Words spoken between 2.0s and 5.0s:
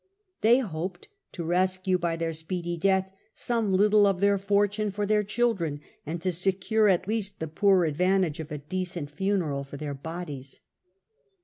their speedy death some little of their fortune